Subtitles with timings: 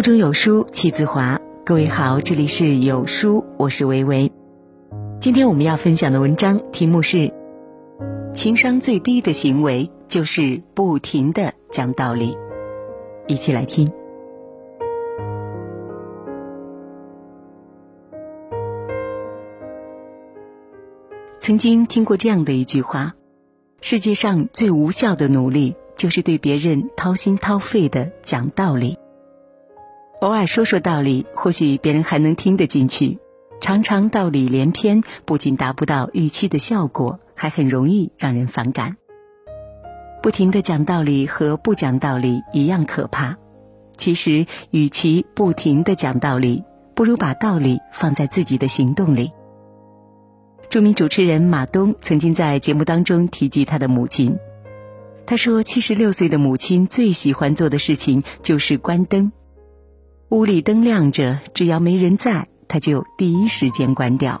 [0.00, 1.38] 腹中有书气自华。
[1.62, 4.32] 各位好，这里是有书，我是维维。
[5.18, 7.30] 今天我们要分享的文章题目是：
[8.32, 12.34] 情商最低的行为就是不停的讲道理。
[13.26, 13.92] 一起来听。
[21.40, 23.12] 曾经听过这样的一句话：
[23.82, 28.96] 世界上最无效的努力，就是对别人掏心掏肺的讲道理。
[30.20, 33.18] 偶尔说说道理，或许别人还能听得进去；
[33.58, 38.98] 常常道理连篇，不仅达不到预期的效果，还很容易让人反感。
[40.22, 43.38] 不停的讲道理和不讲道理一样可怕。
[43.96, 46.64] 其实，与其不停的讲道理，
[46.94, 49.32] 不如把道理放在自己的行动里。
[50.68, 54.36] 著名主持人马东曾经在节目当中提及他的母亲，
[55.24, 59.32] 他说：“七十六岁的母亲最喜欢做的事情就是关灯。”
[60.30, 64.40] 屋里灯亮着，只要没人在，他就第一时间关掉。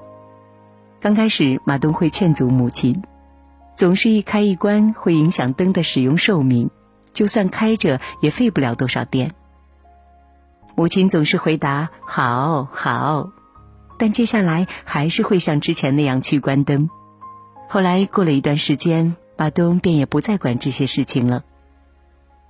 [1.00, 3.02] 刚开始，马东会劝阻母亲，
[3.74, 6.70] 总是一开一关会影响灯的使用寿命，
[7.12, 9.32] 就算开着也费不了多少电。
[10.76, 13.32] 母亲总是回答“好好”，
[13.98, 16.88] 但接下来还是会像之前那样去关灯。
[17.68, 21.42] 后来过了一段时间，马东便也不再管这些事情了。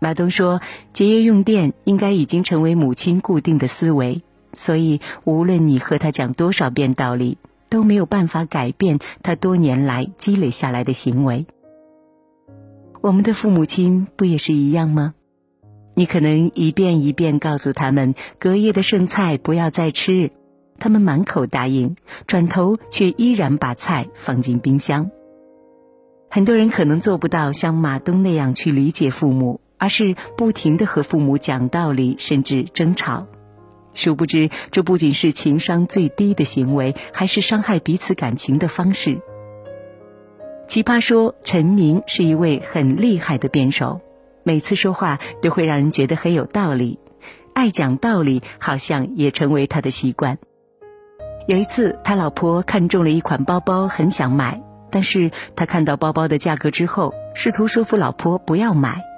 [0.02, 0.62] 马东说
[0.94, 4.22] ：“节约用电应该已经成为母亲固定的思维，
[4.54, 7.36] 所以无论你和他讲多少遍道理，
[7.68, 11.44] 都没有办法改变他多年来积累下来的行为。
[13.02, 15.12] 我们的父母亲不也是一样吗？
[15.94, 20.30] 你可能一遍一遍告诉他们隔夜的剩菜不要再吃，
[20.78, 21.94] 他们满口答应，
[22.26, 25.10] 转头却依然把菜放进冰箱。
[26.30, 33.26] 很多人可能做不到像马东那样去理解父母。”而是不停的和父母讲道理，甚至争吵，
[33.94, 39.20] 殊不知这不仅是情商最低的行为，还是伤害彼此感情的方式。
[40.69, 44.02] 奇葩说陈明是一位很厉害的辩手，
[44.44, 46.98] 每次说话都会让人觉得很有道理，
[47.54, 50.38] 爱讲道理好像也成为他的习惯。
[51.48, 59.09] 有一次，他老婆看中了一款包包，很想买，但是他看到包包的价格之后，试图说服老婆不要买。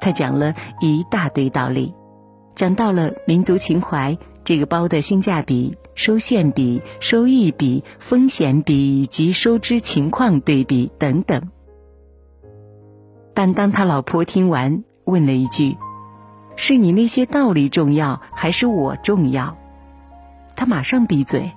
[0.00, 1.94] 他讲了一大堆道理，
[2.54, 11.50] 讲到了民族情怀、这个包的性价比、收现比、收益比、风险比以及收支情况对比等等。
[13.34, 15.76] 但当他老婆听完，问了一句
[16.56, 19.56] ：“是你那些道理重要，还是我重要？”
[20.56, 21.52] 他马上闭嘴。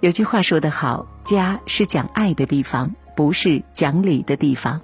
[0.00, 4.80] 有句话说得好：“家是讲爱的地方，不是讲理的地方。”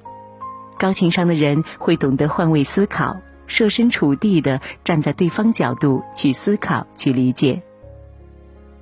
[0.79, 7.63] 高情商的人会懂得换位思考，设身处地的站在对方角度去思考、去理解。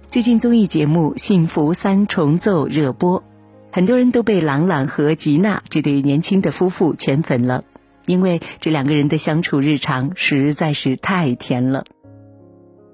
[0.06, 3.25] 最近综艺节目《幸福三重奏》热播，
[3.72, 7.65] 很多人都被朗朗和吉娜这对年轻的夫妇圈粉了，
[8.06, 11.84] 因为这两个人的相处日常实在是太甜了。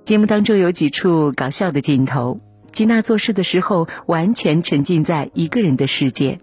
[0.02, 2.40] 节目当中有几处搞笑的镜头，
[2.72, 6.40] 吉娜做事的时候完全沉浸在一个人的世界。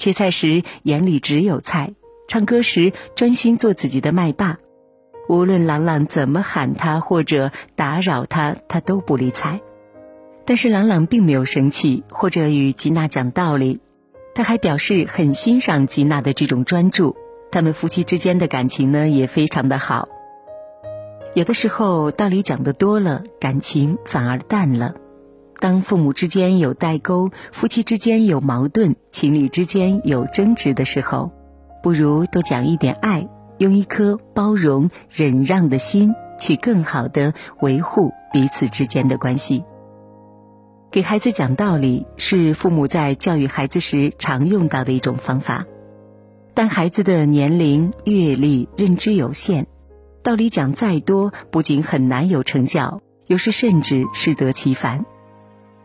[0.00, 1.92] 切菜时眼里只有菜，
[2.26, 4.58] 唱歌时专心做自己的麦霸，
[5.28, 9.60] 无论朗朗怎么喊他或者打扰他，他都不理睬。
[10.46, 13.80] 但是朗朗并没有生气或者与吉娜讲道理，
[14.34, 17.14] 他还表示很欣赏吉娜的这种专注。
[17.52, 20.08] 他们夫妻之间的感情呢也非常的好。
[21.34, 24.94] 有的时候道理讲的多了，感情反而淡了。
[25.60, 31.30] 当父母之间有代沟，夫妻之间有矛盾，情侣之间有争执的时候，
[31.82, 33.28] 不如多讲一点爱，
[33.58, 39.62] 用一颗包容、忍让的心，去更好的维护彼此之间的关系。
[40.90, 45.66] 给孩子讲道理是父母在教育孩子时常用到的一种方法，
[46.54, 49.66] 但孩子的年龄、阅历、认知有限，
[50.22, 55.04] 道理讲再多，不仅很难有成效，有时甚至适得其反。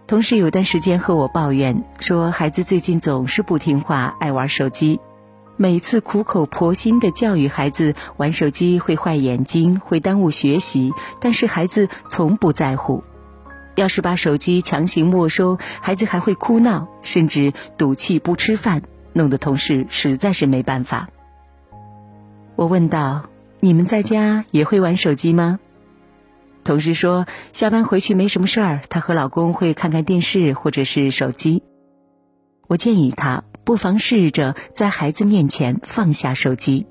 [0.07, 4.99] 同事有段时间和我抱怨说，孩子最近总是不听话，爱玩手机。
[5.57, 13.03] 每次苦口婆心的教育孩子玩手机会坏眼睛，会耽误学习，但是孩子从不在乎。
[13.73, 21.09] 要是把手机强行没收，孩子还会哭闹，甚至赌气不吃饭，弄得同事实在是没办法。
[22.55, 23.23] 我问道
[23.59, 25.59] ：“你们在家也会玩手机吗？”
[26.65, 31.61] 同事说，下班回去没什么事儿，她和老公会看看电视或者是手机。
[32.67, 36.87] 我建议她不妨试着在孩子面前放下手机，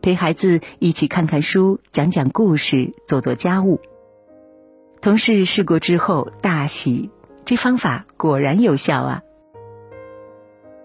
[0.00, 3.82] 陪孩子一起看看书、讲讲故事、做做家务。
[5.02, 7.10] 同事试过之后大喜，
[7.44, 9.22] 这方法果然有效啊！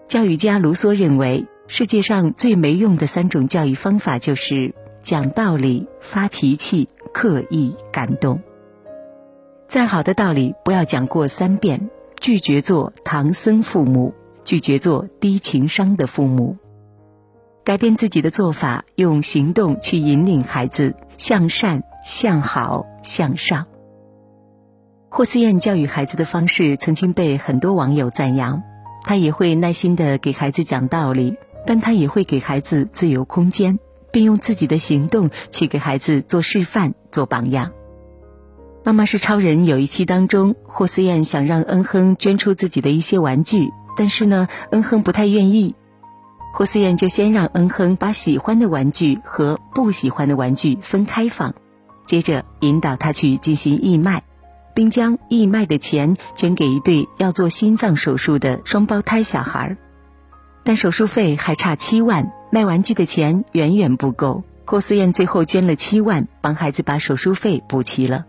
[0.06, 8.42] 教育家卢梭认为，世界上最没用的三种教育方法就是讲道理、发脾气、刻意感动。
[9.68, 11.88] 再好的道理，不要讲过三遍，
[12.20, 14.12] 拒绝做唐僧父母，
[14.44, 16.58] 拒绝做低情商的父母。
[17.64, 23.66] 改变自己的做法，用行动去引领孩子向善、向好、向上。
[25.08, 28.62] 霍思燕教育孩子的方式曾经被很多网友赞扬，
[29.04, 33.78] 她也会耐心的给孩子讲道理，但她也会给孩子自由空间，
[34.14, 37.72] 并用自己的行动去给孩子做示范、做榜样。
[38.84, 45.74] 妈妈是超人有一期当中，霍思燕想让恩亨捐出自己的一些玩具，但是呢，恩亨不太愿意。
[46.52, 51.52] 霍思燕就先让恩亨把喜欢的玩具和不喜欢的玩具分开放，
[52.04, 54.22] 接着引导他去进行义卖，
[54.76, 59.76] 并将义卖的钱捐给一对要做心脏手术的双胞胎小孩儿。
[60.62, 64.44] 但手术费还差七万，卖玩具的钱远远不够。
[64.64, 68.26] 霍思燕最后捐了七万，帮孩子把手术费补齐了。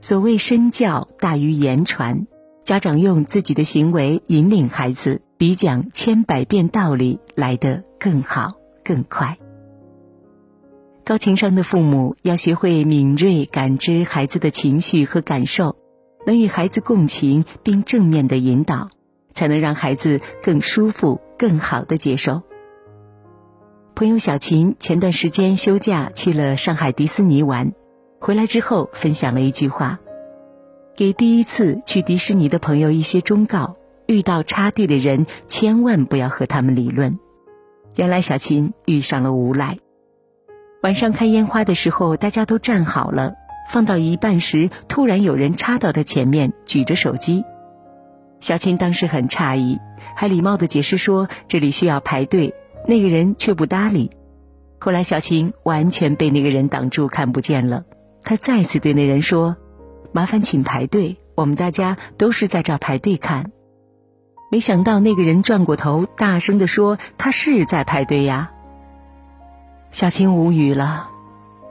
[0.00, 2.28] 所谓身教大于言传，
[2.62, 5.22] 家长用自己的行为引领孩子。
[5.36, 8.52] 比讲千百遍道理来得更好
[8.84, 9.38] 更快。
[11.02, 15.76] 高情商的父母要学会敏锐感知孩子的情绪和感受，
[16.26, 18.90] 能与孩子共情并正面的引导，
[19.32, 22.42] 才能让孩子更舒服、更好的接受。
[24.00, 27.74] 朋友小琴前段时间休假去了上海迪士尼玩，
[28.18, 29.98] 回来之后分享了一句话，
[30.96, 33.76] 给第一次去迪士尼的朋友一些忠告。
[34.06, 37.18] 遇到插队的人，千万不要和他们理论。
[37.94, 39.76] 原来小琴遇上了无赖。
[40.82, 43.34] 晚上看烟花的时候，大家都站好了，
[43.68, 47.44] 放到一半时，突然有人插到他前面，举着手机。
[48.40, 49.78] 小琴当时很诧异，
[50.16, 52.54] 还礼貌的解释说这里需要排队，
[52.86, 54.10] 那个人却不搭理。
[54.78, 57.84] 后来小琴完全被那个人挡住，看不见了。
[58.22, 59.56] 他再次对那人说
[60.12, 63.52] ：“麻烦请排队，我们大家都是在这儿排队看。”
[64.50, 68.50] 没想到那个人转过头，大声的说：“他是在排队呀。”
[69.92, 71.10] 小青无语了。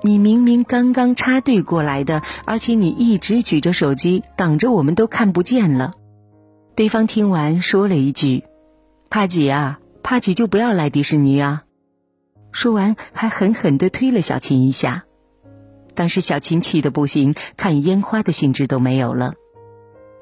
[0.02, 5.94] 你明明刚刚插队过来的，而且你一直举着手机挡着，我们都看不见了。
[6.76, 8.46] 对方听完说了一句
[9.10, 11.64] ：“怕挤啊，怕挤就不要来迪士尼啊。”
[12.52, 15.06] 说完还狠狠的推了小琴一下。
[15.94, 19.34] 当时小琴气得不行，看烟花的兴致都没有了。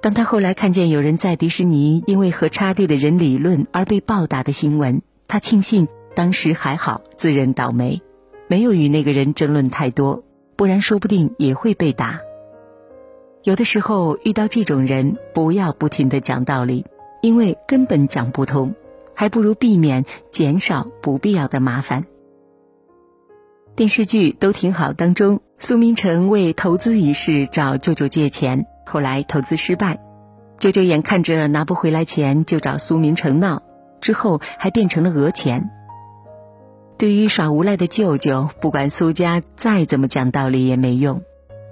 [0.01, 8.01] 当他后来看见有人在迪士尼因为和插队的人理论而被暴打的新闻，他庆幸当时还好，自认倒霉，
[8.47, 10.23] 没有与那个人争论太多，
[10.55, 12.21] 不然说不定也会被打。
[13.43, 16.85] 有的时候遇到这种人，不要不停的讲道理，
[17.21, 18.75] 因为根本讲不通，
[19.19, 22.05] 还不如避免减少不必要的麻烦。
[23.75, 28.67] 电视剧都挺好当中，苏明成为投资一事找舅舅借钱。
[28.85, 29.99] 后来投资失败，
[30.59, 33.63] 舅舅眼看着拿不回来钱，就找苏明成闹，
[34.01, 35.71] 之后还变成了讹钱。
[36.99, 41.23] 对于耍无赖的舅舅，不管苏家再怎么讲道理也没用。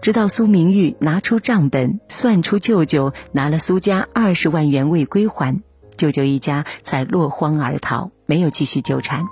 [0.02, 5.62] 直到苏明玉拿出账本，算出舅舅拿了苏家二十万元未归还，
[5.98, 9.26] 舅舅一家才落荒而逃，没有继续纠缠。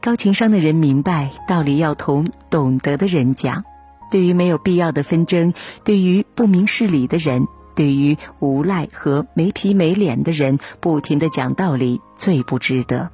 [0.00, 3.64] 高情商的人明白道理要同懂得的人讲。
[4.10, 5.52] 对于没有必要的纷争，
[5.84, 13.10] 对于不明事理的人，对于无赖和没皮没脸的人，不停的讲道理最不值得。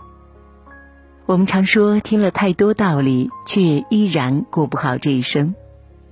[1.27, 5.57] 我们常说听了太多道理，却依然过不好这一生。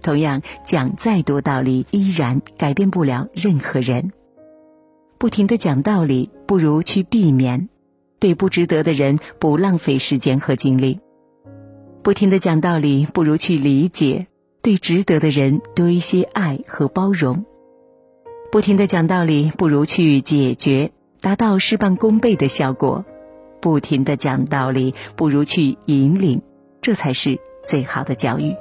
[0.03, 4.11] 同样，讲再多道理，依然改变不了任何人。
[5.23, 7.69] 不停的讲道理，不如去避免，
[8.19, 10.99] 对不值得的人不浪费时间和精力。
[12.03, 14.27] 不停的讲道理，不如去理解。
[14.63, 17.45] 对值得的人多一些爱和包容，
[18.51, 23.05] 不停的讲道理不如去解决，达到事半功倍的效果。
[23.61, 26.43] 不停的讲道理不如去引领，
[26.81, 28.57] 这才是最好的教育。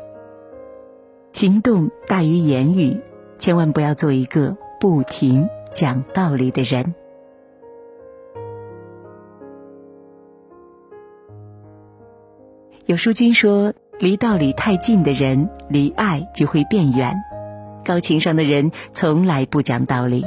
[1.31, 2.99] 行动大于言语，
[3.39, 6.93] 千万不要做一个不停讲道理的人。
[12.85, 13.73] 有书君说。
[13.99, 17.13] 离道理太近的人，离爱就会变远。
[17.85, 20.25] 高情商的人从来不讲道理。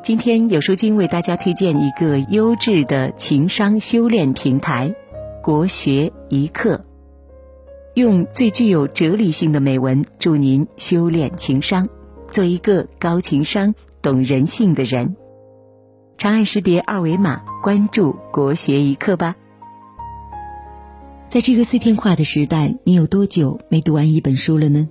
[0.00, 4.94] 今天有书君为大家推荐一个优质的情商修炼平台
[5.42, 6.84] 国学一课，
[7.94, 11.88] 用最具有哲理性的美文助您修炼情商，
[12.30, 15.16] 做一个高情商、懂人性的人。
[16.18, 19.34] 长按识别二维码关注国学一课吧。
[21.26, 24.90] 在这个碎片化的时代，你有多久没读完一本书了呢？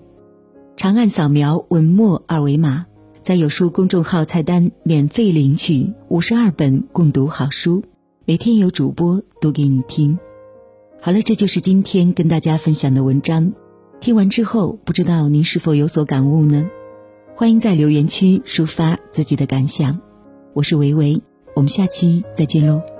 [0.76, 2.88] 长按扫描文末二维码。
[3.22, 7.84] 在有书公众号菜单免费领取五十二本共读好书，
[8.26, 10.18] 每天有主播读给你听。
[11.00, 13.54] 好了，这就是今天跟大家分享的文章。
[14.02, 16.68] 听完之后，不知道您是否有所感悟呢？
[17.36, 20.00] 欢迎在留言区抒发自己的感想。
[20.54, 21.20] 我是维维，
[21.56, 22.93] 我们下期再见喽。